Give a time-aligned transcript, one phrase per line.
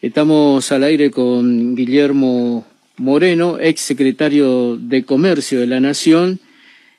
[0.00, 2.64] Estamos al aire con Guillermo
[2.98, 6.38] Moreno, ex secretario de Comercio de la Nación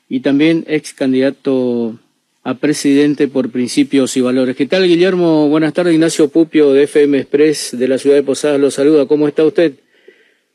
[0.08, 1.94] y también ex candidato
[2.42, 4.56] a presidente por principios y valores.
[4.56, 5.48] ¿Qué tal, Guillermo?
[5.48, 9.06] Buenas tardes, Ignacio Pupio de FM Express de la ciudad de Posadas lo saluda.
[9.06, 9.72] ¿Cómo está usted?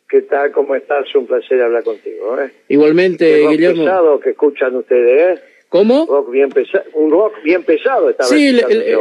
[0.07, 0.51] ¿Qué tal?
[0.51, 1.03] ¿Cómo estás?
[1.15, 2.39] Un placer hablar contigo.
[2.39, 2.51] ¿eh?
[2.69, 3.83] Igualmente, rock Guillermo.
[3.85, 5.41] pesado que escuchan ustedes, ¿eh?
[5.69, 6.05] ¿Cómo?
[6.07, 8.65] Rock bien pesa un rock bien pesado esta Sí, vez.
[8.69, 8.95] ¿eh?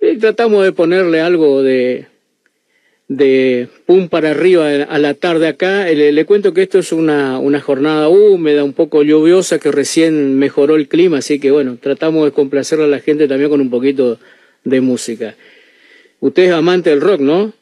[0.00, 2.06] eh, tratamos de ponerle algo de,
[3.12, 5.90] de pum para arriba a la tarde acá.
[5.90, 9.72] Eh, Le, le cuento que esto es una, una jornada húmeda, un poco lluviosa, que
[9.72, 13.60] recién mejoró el clima, así que bueno, tratamos de complacer a la gente también con
[13.60, 14.18] un poquito
[14.62, 15.34] de música.
[16.20, 17.52] Usted es amante del rock, ¿no?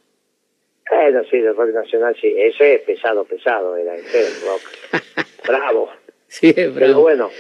[0.90, 2.34] Bueno, sí, del rock nacional, sí.
[2.36, 5.26] Ese es pesado, pesado, era ese el rock.
[5.48, 5.88] Bravo.
[6.26, 7.00] Sí, es Pero bravo.
[7.00, 7.30] bueno,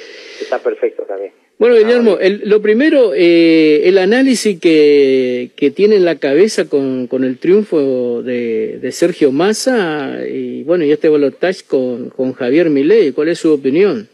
[0.40, 1.32] está perfecto también.
[1.58, 7.08] Bueno, Guillermo, el- lo primero, eh, el análisis que, que tiene en la cabeza con,
[7.08, 12.70] con el triunfo de, de Sergio Massa y bueno, y este balotaje con, con Javier
[12.70, 14.08] Milei, ¿cuál es su opinión?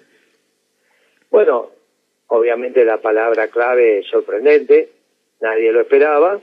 [1.31, 1.71] Bueno,
[2.29, 4.89] obviamente la palabra clave es sorprendente,
[5.43, 6.41] nadie lo esperaba,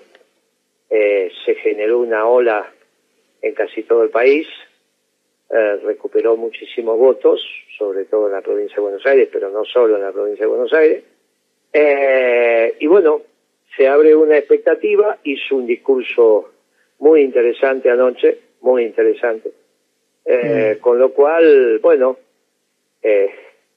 [0.92, 2.72] eh, se generó una ola
[3.42, 4.46] en casi todo el país,
[5.54, 7.46] eh, recuperó muchísimos votos,
[7.78, 10.50] sobre todo en la provincia de Buenos Aires, pero no solo en la provincia de
[10.50, 11.04] Buenos Aires,
[11.74, 13.22] Eh, y bueno,
[13.78, 16.52] se abre una expectativa, hizo un discurso
[17.00, 19.52] muy interesante anoche, muy interesante,
[20.26, 22.18] Eh, con lo cual, bueno,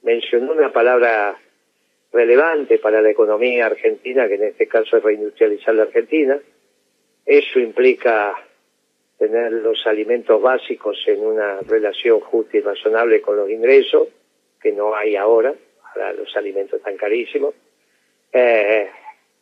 [0.03, 1.39] mencionó una palabra
[2.13, 6.39] relevante para la economía argentina, que en este caso es reindustrializar la Argentina.
[7.25, 8.35] Eso implica
[9.19, 14.09] tener los alimentos básicos en una relación justa y razonable con los ingresos,
[14.61, 15.55] que no hay ahora,
[15.95, 17.55] ahora los alimentos están carísimos.
[18.33, 18.89] Eh,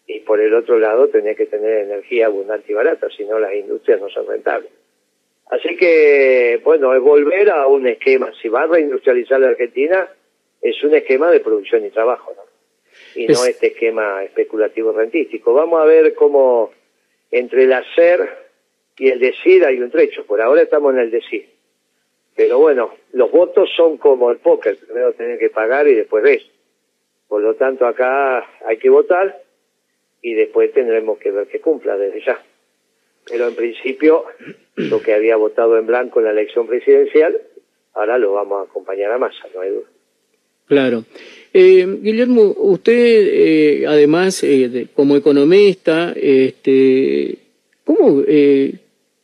[0.07, 3.55] y por el otro lado, tener que tener energía abundante y barata, si no las
[3.55, 4.71] industrias no son rentables.
[5.47, 8.33] Así que, bueno, es volver a un esquema.
[8.41, 10.09] Si va a reindustrializar la Argentina,
[10.61, 12.43] es un esquema de producción y trabajo, ¿no?
[13.15, 15.53] Y no Es- este esquema especulativo rentístico.
[15.53, 16.73] Vamos a ver cómo
[17.31, 18.29] entre el hacer
[18.99, 20.25] y el decir hay un trecho.
[20.27, 21.47] Por ahora estamos en el decir.
[22.37, 24.77] Pero bueno, los votos son como el póker.
[24.79, 26.43] Primero tener que pagar y después ves.
[27.29, 29.43] Por lo tanto, acá hay que votar
[30.23, 32.43] y después tendremos que ver que cumpla desde ya.
[33.29, 34.25] Pero en principio,
[34.77, 37.39] lo que había votado en blanco en la elección presidencial,
[37.95, 39.87] ahora lo vamos a acompañar a masa, no hay duda.
[40.67, 41.05] Claro.
[41.53, 47.37] Eh, Guillermo, usted, eh, además, eh, de- como economista, este,
[47.85, 48.73] ¿cómo eh,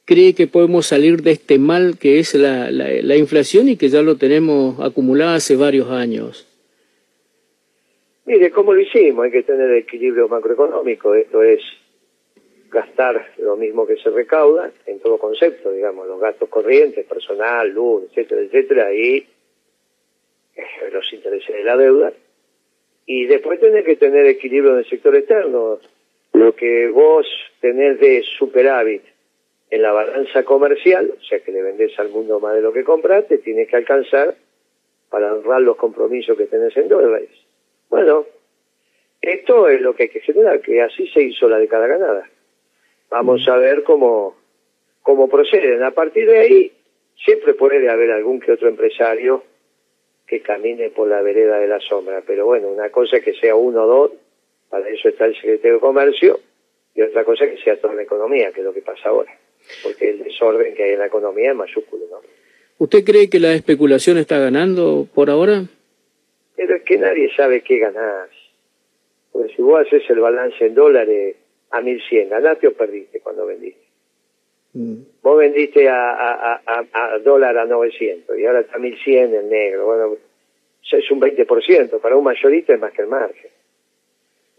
[0.09, 3.91] cree que podemos salir de este mal que es la, la, la inflación y que
[3.91, 6.47] ya lo tenemos acumulado hace varios años?
[8.25, 9.27] Mire, ¿cómo lo hicimos?
[9.27, 11.15] Hay que tener equilibrio macroeconómico.
[11.15, 11.61] Esto es
[12.71, 18.05] gastar lo mismo que se recauda en todo concepto, digamos, los gastos corrientes, personal, luz,
[18.09, 19.27] etcétera, etcétera, y
[20.57, 22.15] eh, los intereses de la deuda.
[23.05, 25.81] Y después tenés que tener equilibrio en el sector externo.
[26.33, 27.27] Lo que vos
[27.61, 29.03] tenés de superávit
[29.71, 32.85] en la balanza comercial, o sea que le vendés al mundo más de lo que
[32.85, 34.35] compraste, tienes que alcanzar
[35.11, 37.29] para honrar los compromisos que tenés en dólares.
[37.89, 38.27] Bueno,
[39.21, 42.29] esto es lo que hay que generar, que así se hizo la década ganada.
[43.11, 44.37] Vamos a ver cómo,
[45.03, 45.83] cómo proceden.
[45.83, 46.73] A partir de ahí,
[47.25, 49.43] siempre puede haber algún que otro empresario
[50.27, 52.23] que camine por la vereda de la sombra.
[52.27, 54.13] Pero bueno, una cosa es que sea uno o dos,
[54.69, 56.41] para eso está el secretario de Comercio,
[56.95, 59.38] y otra cosa es que sea toda la economía, que es lo que pasa ahora.
[59.83, 62.21] Porque el desorden que hay en la economía es mayúsculo, ¿no?
[62.79, 65.65] ¿Usted cree que la especulación está ganando por ahora?
[66.57, 68.29] Pero es que nadie sabe qué ganás.
[69.33, 71.37] Porque si vos haces el balance en dólares
[71.71, 73.81] a 1100, ¿ganaste o perdiste cuando vendiste?
[74.75, 74.95] Mm.
[75.23, 79.49] Vos vendiste a, a, a, a- a dólar a 900 y ahora está 1100 el
[79.49, 79.87] negro.
[79.87, 80.17] Bueno,
[80.91, 82.01] es un 20%.
[82.01, 83.51] Para un mayorista es más que el margen.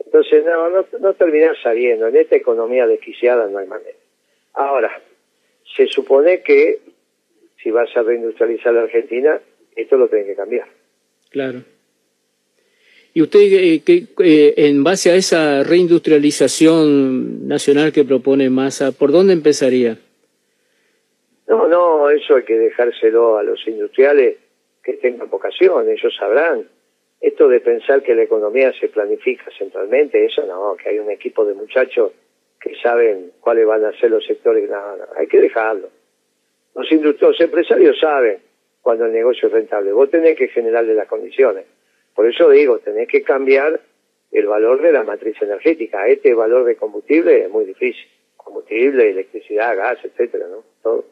[0.06, 2.08] Entonces, no, no, no terminás sabiendo.
[2.08, 3.98] En esta economía desquiciada no hay manera.
[4.54, 5.02] Ahora,
[5.76, 6.80] se supone que
[7.62, 9.40] si vas a reindustrializar la Argentina,
[9.76, 10.68] esto lo tenés que cambiar.
[11.30, 11.60] Claro.
[13.14, 19.12] ¿Y usted, eh, qué- eh, en base a esa reindustrialización nacional que propone Massa, por
[19.12, 19.98] dónde empezaría?
[21.48, 24.38] No, no, eso hay que dejárselo a los industriales
[24.84, 26.68] que tengan vocación, ellos sabrán.
[27.20, 31.44] Esto de pensar que la economía se planifica centralmente, eso no, que hay un equipo
[31.44, 32.12] de muchachos
[32.60, 35.90] que saben cuáles van a ser los sectores, no, no, hay que dejarlo.
[36.76, 38.40] Los, los empresarios saben
[38.82, 41.66] cuando el negocio es rentable, vos tenés que generarle las condiciones.
[42.16, 43.80] Por eso digo, tenés que cambiar
[44.32, 46.08] el valor de la matriz energética.
[46.08, 48.08] Este valor de combustible es muy difícil.
[48.36, 50.64] combustible, electricidad, gas, etcétera, ¿no?
[50.82, 51.06] Todo.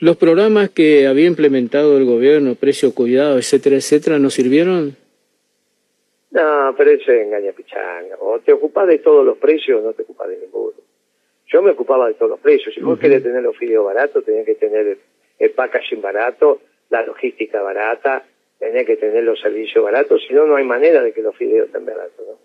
[0.00, 4.96] ¿Los programas que había implementado el gobierno, precio cuidado, etcétera, etcétera, no sirvieron?
[6.34, 8.16] No, pero eso es engaña pichanga.
[8.20, 10.74] O te ocupas de todos los precios o no te ocupas de ninguno.
[11.46, 12.74] Yo me ocupaba de todos los precios.
[12.74, 14.98] Si vos querés tener los fideos baratos, tenés que tener el,
[15.38, 16.60] el packaging barato,
[16.90, 18.24] la logística barata,
[18.58, 21.66] tenés que tener los servicios baratos, si no, no hay manera de que los fideos
[21.66, 22.26] estén baratos.
[22.26, 22.38] ¿no?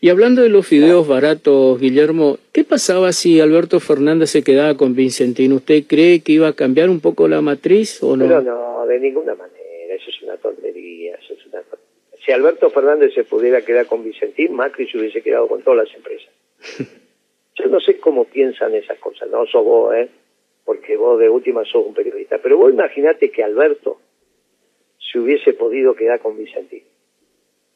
[0.00, 4.94] Y hablando de los fideos baratos, Guillermo, ¿qué pasaba si Alberto Fernández se quedaba con
[4.94, 5.52] Vicentín?
[5.52, 8.26] ¿Usted cree que iba a cambiar un poco la matriz o no?
[8.26, 11.82] Pero no, de ninguna manera, eso es una tontería, eso es una tontería.
[12.32, 15.94] Si Alberto Fernández se pudiera quedar con Vicentín, Macri se hubiese quedado con todas las
[15.94, 16.32] empresas.
[17.56, 20.08] Yo no sé cómo piensan esas cosas, no sos vos, ¿eh?
[20.64, 24.00] porque vos de última sos un periodista, pero vos imaginate que Alberto
[24.98, 26.84] se hubiese podido quedar con Vicentín.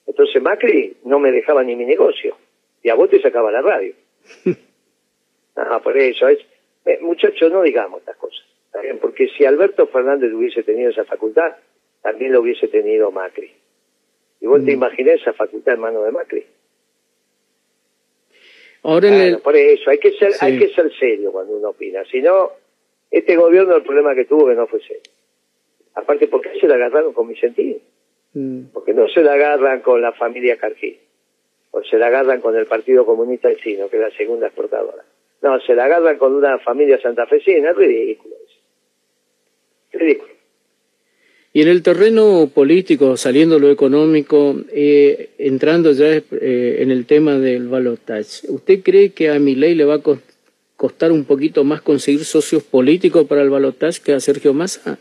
[0.06, 2.38] Entonces Macri no me dejaba ni mi negocio
[2.82, 3.92] y a vos te sacaba la radio.
[5.56, 6.38] ah, por eso es,
[6.86, 8.46] eh, muchachos, no digamos estas cosas,
[9.02, 11.56] porque si Alberto Fernández hubiese tenido esa facultad,
[12.00, 13.52] también lo hubiese tenido Macri.
[14.40, 14.74] Y vos te mm.
[14.74, 16.46] imaginás esa facultad en manos de Macri.
[18.82, 19.08] Ahora
[19.42, 22.04] Por eso, hay que ser, hay que ser serio cuando uno opina.
[22.04, 22.52] Si no,
[23.10, 25.02] este gobierno el problema que tuvo que no fue serio.
[25.94, 27.80] Aparte, ¿por qué se la agarraron con Vicentín?
[28.34, 28.66] Mm.
[28.72, 30.98] Porque no se la agarran con la familia Cargill.
[31.72, 35.04] O se la agarran con el Partido Comunista Chino, que es la segunda exportadora.
[35.42, 37.70] No, se la agarran con una familia santafesina.
[37.70, 38.36] Es ridículo.
[39.90, 40.35] Es ridículo.
[41.56, 47.38] Y en el terreno político, saliendo lo económico, eh, entrando ya eh, en el tema
[47.38, 50.02] del balotaje, ¿usted cree que a Milei le va a
[50.76, 54.98] costar un poquito más conseguir socios políticos para el balotaje que a Sergio Massa?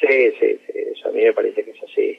[0.00, 2.18] Sí, sí, sí, eso a mí me parece que es así.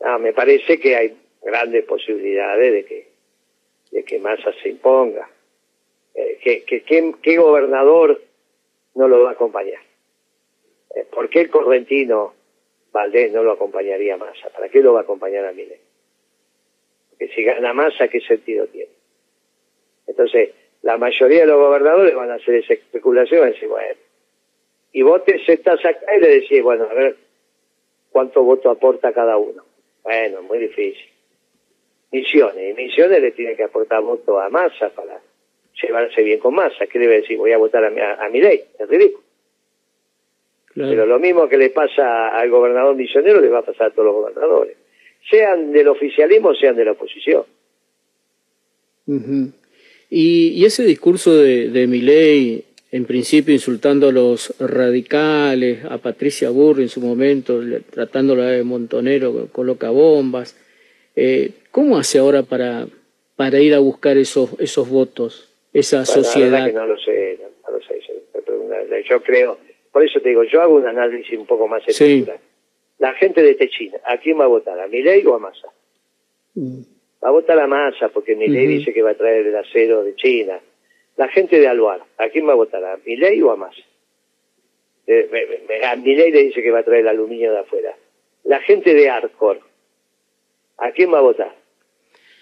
[0.00, 3.08] Ah, me parece que hay grandes posibilidades de que,
[3.90, 5.28] de que Massa se imponga.
[6.14, 6.82] Eh, que, que,
[7.20, 8.22] ¿Qué gobernador
[8.94, 9.82] no lo va a acompañar?
[11.12, 12.37] ¿Por qué el correntino
[12.92, 14.48] Valdés no lo acompañaría a Massa.
[14.50, 15.80] ¿Para qué lo va a acompañar a Milei?
[17.10, 18.90] Porque si gana Massa, ¿qué sentido tiene?
[20.06, 20.50] Entonces,
[20.82, 23.98] la mayoría de los gobernadores van a hacer esa especulación y decir, bueno,
[24.92, 27.16] y vos te sentás acá y le decís, bueno, a ver,
[28.10, 29.64] ¿cuánto voto aporta cada uno?
[30.02, 31.10] Bueno, muy difícil.
[32.10, 35.20] Misiones, y Misiones le tiene que aportar voto a Massa para
[35.82, 36.86] llevarse bien con Massa.
[36.86, 37.36] ¿Qué debe decir?
[37.36, 38.64] Voy a votar a, a, a Milei.
[38.78, 39.27] Es ridículo.
[40.86, 44.06] Pero lo mismo que le pasa al gobernador misionero le va a pasar a todos
[44.06, 44.76] los gobernadores,
[45.28, 47.44] sean del oficialismo, sean de la oposición.
[50.10, 56.82] y, ese discurso de, de Milei, en principio insultando a los radicales, a Patricia Burri
[56.82, 57.60] en su momento,
[57.90, 60.56] tratándola de montonero, coloca bombas,
[61.16, 62.86] eh, ¿cómo hace ahora para,
[63.34, 66.66] para ir a buscar esos, esos votos, esa sociedad?
[66.66, 67.98] que no lo sé, no lo sé.
[69.08, 69.58] Yo creo
[69.92, 72.38] por eso te digo, yo hago un análisis un poco más estructural.
[72.98, 74.78] La gente de Techina, ¿a quién va a votar?
[74.78, 75.68] ¿A Milei o a Massa?
[76.54, 76.80] Mm.
[77.22, 80.14] Va a votar a Massa porque Milei dice que va a traer el acero de
[80.16, 80.60] China.
[81.16, 82.84] La gente de Aluar, ¿a quién va a votar?
[82.84, 83.82] ¿A Milei o a Massa?
[85.06, 87.94] Eh, a Milei le dice que va a traer el aluminio de afuera.
[88.44, 89.60] La gente de Arcor,
[90.76, 91.54] ¿a quién va a votar?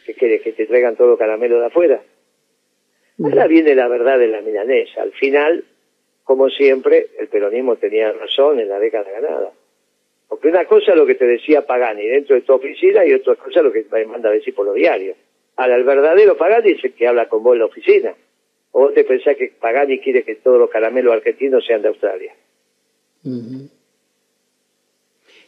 [0.04, 0.40] ¿Qué quiere?
[0.40, 2.02] ¿Que te traigan todo caramelo de afuera?
[3.22, 5.02] Ahora viene la verdad de la milanesa.
[5.02, 5.64] Al final,
[6.26, 9.52] como siempre, el peronismo tenía razón en la década ganada.
[10.28, 13.36] Porque una cosa es lo que te decía Pagani dentro de tu oficina y otra
[13.36, 15.16] cosa es lo que me manda a decir por los diarios.
[15.54, 18.12] Ahora, el verdadero Pagani es el que habla con vos en la oficina.
[18.72, 22.34] O vos te pensás que Pagani quiere que todos los caramelos argentinos sean de Australia.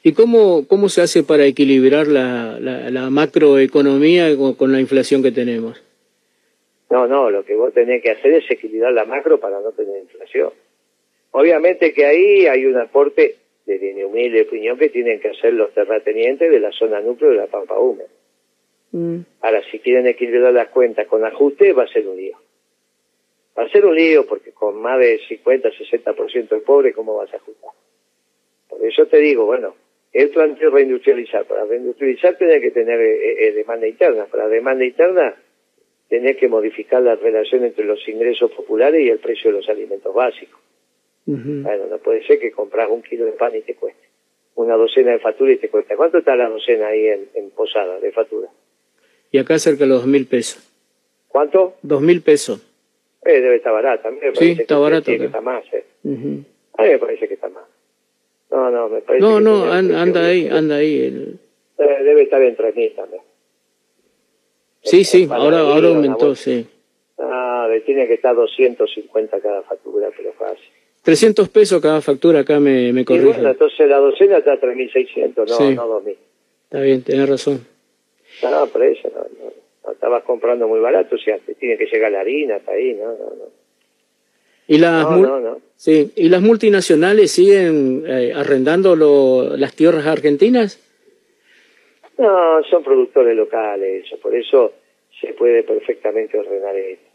[0.04, 5.32] ¿Y cómo, cómo se hace para equilibrar la, la, macroeconomía con, con la inflación que
[5.32, 5.82] tenemos?
[6.88, 10.02] No, no, lo que vos tenés que hacer es equilibrar la macro para no tener
[10.02, 10.52] inflación.
[11.32, 15.72] Obviamente que ahí hay un aporte de mi humilde opinión que tienen que hacer los
[15.74, 18.08] terratenientes de la zona núcleo de la Pampa Húmeda.
[18.92, 19.18] Mm.
[19.42, 22.38] Ahora, si quieren equilibrar las cuentas con ajuste, va a ser un lío.
[23.58, 27.32] Va a ser un lío porque con más de 50, 60% de pobre, ¿cómo vas
[27.34, 27.72] a ajustar?
[28.68, 29.74] Por eso te digo, bueno,
[30.12, 31.44] el planteo reindustrializar.
[31.44, 34.26] Para reindustrializar tenés que tener eh, eh, demanda interna.
[34.26, 35.34] Para demanda interna
[36.08, 40.14] tenés que modificar la relación entre los ingresos populares y el precio de los alimentos
[40.14, 40.60] básicos.
[41.30, 44.08] Bueno, no puede ser que compras un kilo de pan y te cueste.
[44.54, 45.94] Una docena de facturas y te cuesta.
[45.94, 48.48] ¿Cuánto está la docena ahí en, Posada de factura?
[49.30, 50.66] Y acá cerca de los dos mil pesos.
[51.28, 51.74] ¿Cuánto?
[51.82, 52.66] Dos mil pesos.
[53.26, 54.10] Eh, debe estar barata.
[54.34, 55.04] sí, está barato.
[55.04, 55.84] Que está más, eh.
[56.04, 56.08] A
[56.82, 57.64] mí me parece que está más.
[58.50, 60.98] No, no, me parece No, no, anda ahí, anda ahí.
[61.04, 61.38] El...
[61.76, 63.22] Eh, debe estar en 3.000 también.
[64.82, 66.66] Sí, sí, ahora, ahora aumentó, sí.
[67.18, 70.77] Ah, tiene que estar 250 cada factura, pero fácil.
[71.02, 73.26] 300 pesos cada factura, acá me, me corrige.
[73.26, 76.16] bueno, entonces la docena está a 3.600, no, no 2.000.
[76.64, 77.66] Está bien, tenés razón.
[78.42, 79.22] No, por eso, no,
[79.84, 83.06] no, estabas comprando muy barato, o sea, tiene que llegar la harina hasta ahí, no,
[83.06, 83.68] no, no.
[84.66, 85.06] ¿Y las,
[85.76, 86.12] Sí.
[86.16, 90.78] ¿Y las multinacionales siguen eh, arrendando lo, las tierras argentinas?
[92.18, 94.72] No, son productores locales, eso, por eso
[95.20, 97.07] se puede perfectamente ordenar esto.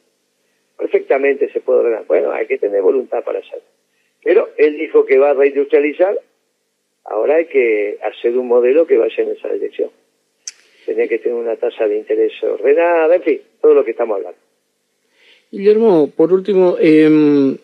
[0.83, 2.05] Perfectamente se puede ordenar.
[2.07, 3.63] Bueno, hay que tener voluntad para hacerlo.
[4.21, 6.19] Pero él dijo que va a reindustrializar,
[7.05, 9.91] ahora hay que hacer un modelo que vaya en esa dirección.
[10.83, 14.37] Tiene que tener una tasa de interés ordenada, en fin, todo lo que estamos hablando.
[15.49, 17.55] Guillermo, por último, eh,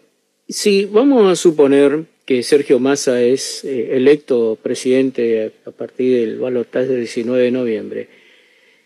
[0.47, 6.87] si vamos a suponer que Sergio Massa es eh, electo presidente a partir del balotaje
[6.87, 8.18] del 19 de noviembre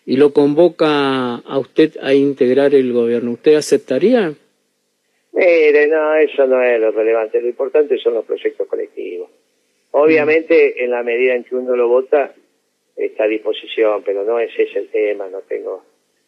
[0.05, 4.33] y lo convoca a usted a integrar el gobierno, ¿usted aceptaría?
[5.31, 7.41] Mire, no, eso no es lo relevante.
[7.41, 9.29] Lo importante son los proyectos colectivos.
[9.91, 12.33] Obviamente, en la medida en que uno lo vota,
[12.95, 15.27] está a disposición, pero no ese es el tema.
[15.29, 15.83] No tengo,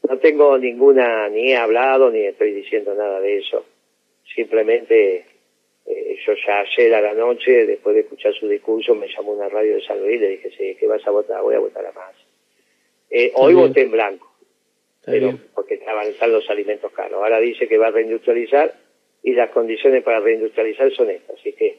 [0.10, 3.66] no tengo ninguna, ni he hablado, ni estoy diciendo nada de eso.
[4.34, 5.26] Simplemente
[5.86, 9.50] eh, yo ya ayer a la noche, después de escuchar su discurso, me llamó una
[9.50, 11.42] radio de San Luis y le dije, sí, ¿qué vas a votar?
[11.44, 12.25] Voy a votar a más.
[13.18, 14.30] Eh, hoy voté en blanco,
[15.06, 17.14] pero porque estaban están los alimentos caros.
[17.14, 18.74] Ahora dice que va a reindustrializar
[19.24, 21.40] y las condiciones para reindustrializar son estas.
[21.40, 21.78] Así que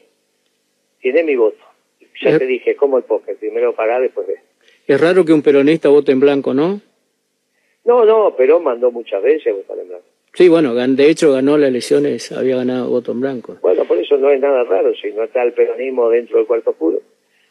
[0.99, 1.63] tiene mi voto.
[2.23, 4.39] Ya te dije, como el póker, primero pagar, después ver.
[4.87, 6.81] Es raro que un peronista vote en blanco, ¿no?
[7.85, 10.05] No, no, Perón mandó muchas veces votar en blanco.
[10.33, 13.57] Sí, bueno, de hecho ganó las elecciones, había ganado voto en blanco.
[13.61, 16.73] Bueno, por eso no es nada raro, si no está el peronismo dentro del cuarto
[16.73, 16.99] puro.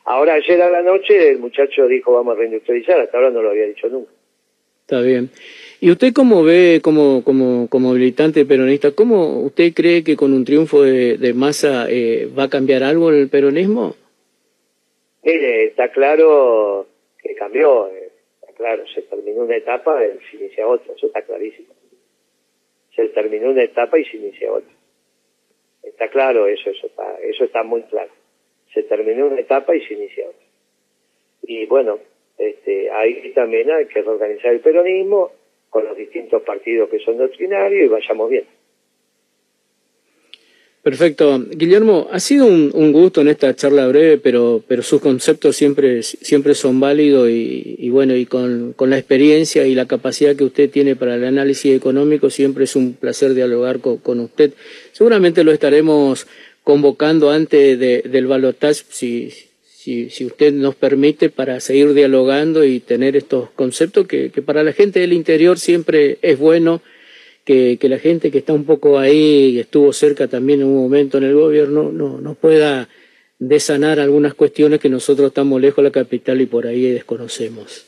[0.07, 3.51] Ahora, ayer a la noche, el muchacho dijo vamos a reindustrializar, hasta ahora no lo
[3.51, 4.11] había dicho nunca.
[4.83, 5.31] Está bien.
[5.81, 10.45] ¿Y usted cómo ve, como, como, como militante peronista, cómo usted cree que con un
[10.45, 13.95] triunfo de, de Massa eh, va a cambiar algo el peronismo?
[15.25, 16.87] Mire, está claro
[17.21, 18.11] que cambió, eh,
[18.41, 19.99] está claro, se terminó una etapa,
[20.31, 21.77] se inicia otra, eso está clarísimo
[22.97, 24.73] se terminó una etapa y se inicia otra.
[25.83, 28.11] Está claro eso, eso está, eso está muy claro.
[28.73, 30.47] Se terminó una etapa y se inicia otra.
[31.43, 31.99] Y bueno,
[32.39, 35.33] este, ahí también hay que reorganizar el peronismo
[35.71, 38.45] con los distintos partidos que son doctrinarios y vayamos bien.
[40.87, 41.45] Perfecto.
[41.51, 46.55] Guillermo, ha sido un, gusto en esta charla breve, pero, pero sus conceptos siempre, siempre
[46.55, 50.95] son válidos y, bueno, y con, con, la experiencia y la capacidad que usted tiene
[50.95, 54.53] para el análisis económico, siempre es un placer dialogar con, usted.
[54.93, 56.29] Seguramente lo estaremos
[56.67, 63.15] convocando antes del balotaje, si, si, si, usted nos permite, para seguir dialogando y tener
[63.15, 66.81] estos conceptos que, que para la gente del interior siempre es bueno
[67.45, 71.19] que, la gente que está un poco ahí y estuvo cerca también en un momento
[71.19, 72.89] en el gobierno no, no pueda
[73.39, 77.87] desanar algunas cuestiones que nosotros estamos lejos de la capital y por ahí desconocemos.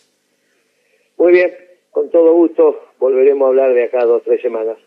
[1.17, 1.53] Muy bien,
[1.91, 4.79] con todo gusto volveremos a hablar de acá dos o tres semanas.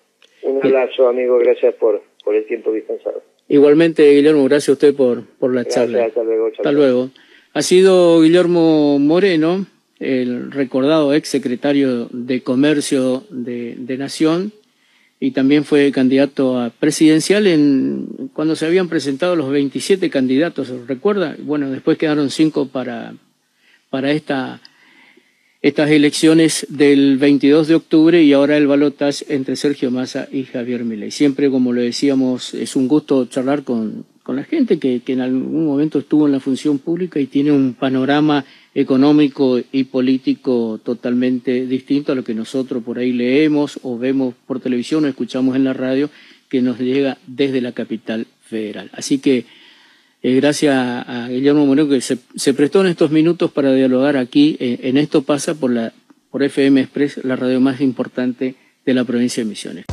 [0.43, 3.21] Un abrazo, amigo, gracias por, por el tiempo dispensado.
[3.51, 6.05] Igualmente, Guillermo, gracias a usted por, por la charla.
[6.05, 6.47] Hasta luego.
[6.47, 7.09] Hasta luego.
[7.53, 9.65] Ha sido Guillermo Moreno,
[9.99, 14.53] el recordado ex secretario de Comercio de, de Nación,
[15.19, 21.35] y también fue candidato a presidencial en cuando se habían presentado los 27 candidatos, ¿recuerda?
[21.39, 23.15] Bueno, después quedaron cinco para,
[23.89, 24.61] para esta,
[25.61, 30.83] estas elecciones del 22 de octubre y ahora el balotaje entre Sergio Massa y Javier
[30.83, 31.11] Milei.
[31.11, 35.21] Siempre, como lo decíamos, es un gusto charlar con, con la gente que, que en
[35.21, 41.67] algún momento estuvo en la función pública y tiene un panorama económico y político totalmente
[41.67, 45.63] distinto a lo que nosotros por ahí leemos o vemos por televisión o escuchamos en
[45.63, 46.09] la radio
[46.49, 48.89] que nos llega desde la capital federal.
[48.93, 49.45] Así que
[50.21, 54.57] eh, gracias a Guillermo Moreno que se, se, prestó en estos minutos para dialogar aquí
[54.59, 55.93] eh, en Esto pasa por, la,
[56.29, 59.85] por FM Express, la radio más importante de la provincia de Misiones.